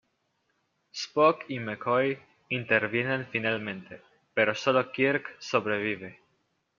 Spock 0.91 1.45
y 1.47 1.59
McCoy 1.59 2.17
intervienen 2.49 3.27
finalmente, 3.31 4.01
pero 4.33 4.55
sólo 4.55 4.91
Kirk 4.91 5.23
sobrevive. 5.37 6.19